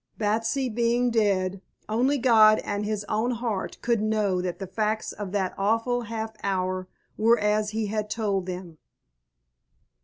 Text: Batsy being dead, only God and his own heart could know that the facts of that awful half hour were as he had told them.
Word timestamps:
Batsy 0.17 0.67
being 0.67 1.11
dead, 1.11 1.61
only 1.87 2.17
God 2.17 2.57
and 2.65 2.83
his 2.85 3.05
own 3.07 3.29
heart 3.33 3.77
could 3.83 4.01
know 4.01 4.41
that 4.41 4.57
the 4.57 4.65
facts 4.65 5.11
of 5.11 5.31
that 5.33 5.53
awful 5.59 6.01
half 6.05 6.31
hour 6.41 6.87
were 7.17 7.37
as 7.37 7.69
he 7.69 7.85
had 7.85 8.09
told 8.09 8.47
them. 8.47 8.79